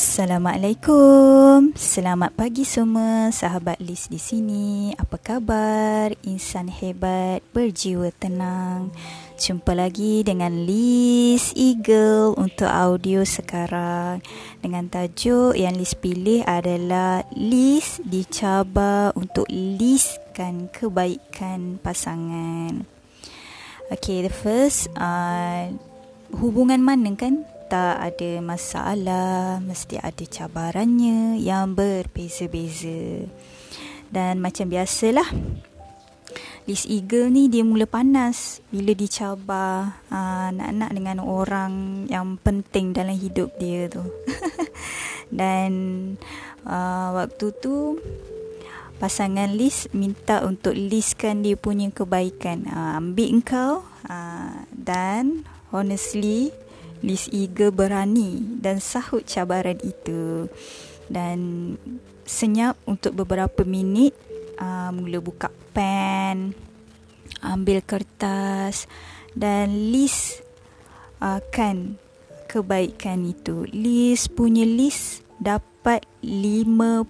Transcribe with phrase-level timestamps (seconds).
[0.00, 1.76] Assalamualaikum.
[1.76, 4.96] Selamat pagi semua sahabat Liz di sini.
[4.96, 6.16] Apa khabar?
[6.24, 8.96] Insan hebat berjiwa tenang.
[9.36, 14.24] Jumpa lagi dengan Liz Eagle untuk audio sekarang.
[14.64, 22.88] Dengan tajuk yang Liz pilih adalah Liz dicabar untuk listkan kebaikan pasangan.
[23.92, 25.68] Okay, the first uh,
[26.40, 33.30] hubungan mana kan tak ada masalah, mesti ada cabarannya yang berbeza-beza.
[34.10, 35.30] Dan macam biasalah,
[36.66, 43.14] Liz Eagle ni dia mula panas bila dicabar aa, nak-nak dengan orang yang penting dalam
[43.14, 44.02] hidup dia tu.
[45.38, 45.70] Dan
[46.66, 48.02] aa, waktu tu
[48.98, 52.66] pasangan Liz minta untuk listkan dia punya kebaikan.
[52.66, 53.72] Aa, ambil engkau
[54.10, 56.50] aa, dan honestly
[57.00, 60.48] Liz Eagle berani dan sahut cabaran itu.
[61.10, 61.74] Dan
[62.28, 64.14] senyap untuk beberapa minit
[64.60, 66.54] uh, mula buka pen
[67.40, 68.84] ambil kertas
[69.32, 70.44] dan list
[71.18, 71.96] akan
[72.46, 73.64] kebaikan itu.
[73.72, 77.08] Liz punya list dapat 51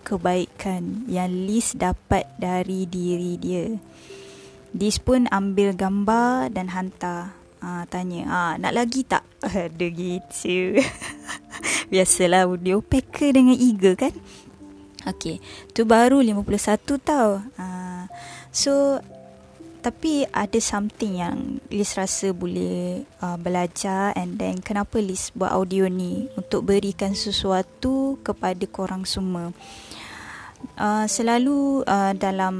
[0.00, 3.68] kebaikan yang Liz dapat dari diri dia.
[4.70, 9.20] Liz pun ambil gambar dan hantar Ah tanya, ah nak lagi tak?
[9.44, 10.80] Ada gitu.
[11.92, 14.16] Biasalah audio packer dengan eager kan?
[15.04, 15.40] Okey,
[15.76, 17.44] tu baru 51 tau.
[17.60, 18.08] Ah
[18.48, 19.00] so
[19.80, 25.88] tapi ada something yang Liz rasa boleh uh, belajar and then kenapa Liz buat audio
[25.88, 29.48] ni untuk berikan sesuatu kepada korang semua.
[29.48, 29.99] Uh,
[31.06, 32.54] selalu uh, dalam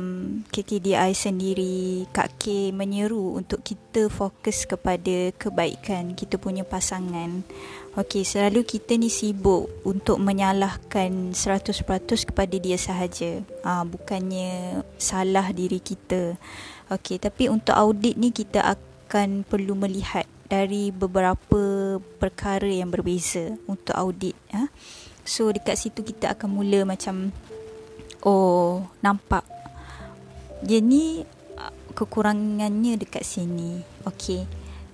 [0.50, 7.42] KKDI sendiri Kak K menyeru untuk kita fokus kepada kebaikan kita punya pasangan.
[7.98, 11.82] Okey, selalu kita ni sibuk untuk menyalahkan 100%
[12.30, 13.42] kepada dia sahaja.
[13.66, 16.38] Uh, bukannya salah diri kita.
[16.90, 23.94] Okey, tapi untuk audit ni kita akan perlu melihat dari beberapa perkara yang berbeza untuk
[23.94, 24.34] audit.
[24.50, 24.66] Ha?
[25.22, 27.30] So dekat situ kita akan mula macam
[28.20, 29.48] Oh, nampak.
[30.60, 31.24] Dia ni
[31.56, 33.80] uh, kekurangannya dekat sini.
[34.04, 34.44] Okey.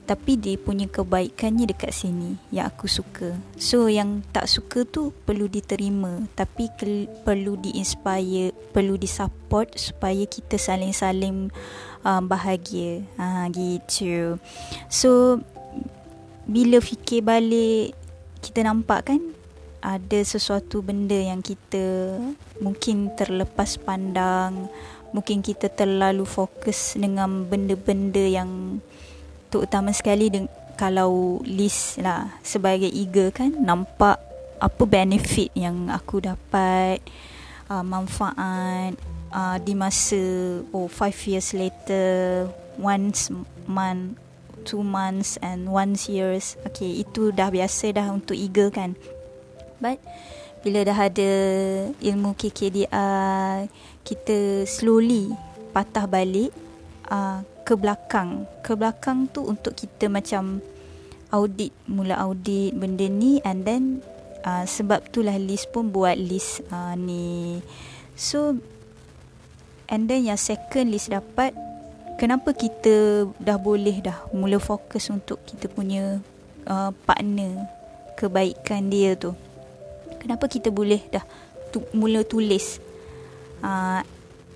[0.06, 3.34] Tapi dia punya kebaikannya dekat sini yang aku suka.
[3.58, 10.62] So yang tak suka tu perlu diterima tapi ke, perlu diinspire, perlu disupport supaya kita
[10.62, 11.50] saling-saling
[12.06, 13.02] um, bahagia.
[13.18, 14.38] Ha gitu.
[14.86, 15.42] So
[16.46, 17.98] bila fikir balik
[18.38, 19.35] kita nampak kan
[19.80, 22.18] ada sesuatu benda yang kita
[22.60, 24.68] mungkin terlepas pandang
[25.14, 28.82] mungkin kita terlalu fokus dengan benda-benda yang
[29.48, 34.20] terutama sekali deng- kalau list lah sebagai eager kan nampak
[34.60, 37.00] apa benefit yang aku dapat
[37.72, 38.92] uh, manfaat
[39.32, 40.20] uh, di masa
[40.72, 43.32] oh five years later once
[43.64, 44.20] month
[44.66, 46.58] two months and one years.
[46.66, 48.98] Okay itu dah biasa dah untuk eager kan
[49.78, 50.00] But
[50.64, 51.30] bila dah ada
[52.02, 53.70] ilmu KKDI,
[54.02, 55.30] kita slowly
[55.70, 56.50] patah balik
[57.12, 58.48] uh, ke belakang.
[58.66, 60.58] Ke belakang tu untuk kita macam
[61.30, 64.02] audit, mula audit benda ni and then
[64.46, 67.60] uh, sebab itulah list pun buat list uh, ni.
[68.16, 68.58] So
[69.86, 71.54] and then yang second list dapat
[72.18, 76.18] kenapa kita dah boleh dah mula fokus untuk kita punya
[76.66, 77.68] uh, partner
[78.16, 79.36] kebaikan dia tu
[80.26, 81.22] kenapa kita boleh dah
[81.70, 82.82] tu, mula tulis
[83.62, 84.02] uh,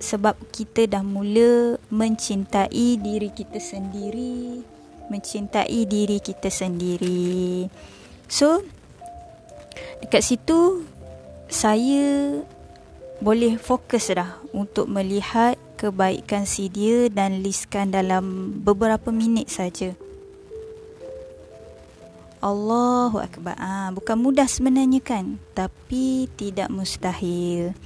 [0.03, 4.59] sebab kita dah mula mencintai diri kita sendiri
[5.07, 7.71] mencintai diri kita sendiri
[8.27, 8.59] so
[10.03, 10.83] dekat situ
[11.47, 12.43] saya
[13.21, 19.93] boleh fokus dah untuk melihat kebaikan si dia dan listkan dalam beberapa minit saja.
[22.41, 23.53] Allahu Akbar.
[23.61, 25.37] Ah, bukan mudah sebenarnya kan?
[25.53, 27.77] Tapi tidak mustahil.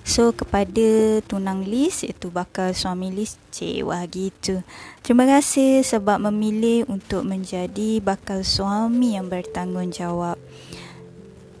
[0.00, 4.64] So, kepada tunang Liz, iaitu bakal suami Liz, cik, wah gitu.
[5.04, 10.40] Terima kasih sebab memilih untuk menjadi bakal suami yang bertanggungjawab.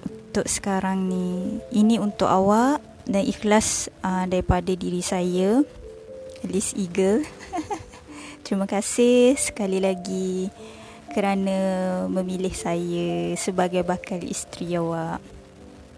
[0.08, 5.60] Untuk sekarang ni, ini untuk awak dan ikhlas uh, daripada diri saya,
[6.48, 7.28] Liz Eagle.
[8.48, 10.48] Terima kasih sekali lagi
[11.18, 11.58] kerana
[12.06, 15.18] memilih saya sebagai bakal isteri awak.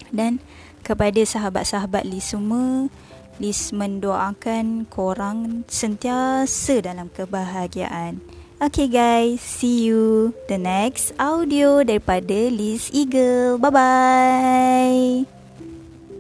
[0.09, 0.41] Dan
[0.81, 2.89] kepada sahabat-sahabat Liz semua,
[3.37, 8.25] Liz mendoakan korang sentiasa dalam kebahagiaan.
[8.65, 13.61] Okay guys, see you the next audio daripada Liz Eagle.
[13.61, 15.40] Bye bye.